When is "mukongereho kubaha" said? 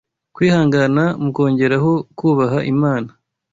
1.23-2.59